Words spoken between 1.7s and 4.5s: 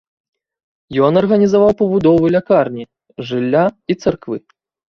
пабудову лякарні, жылля і царквы.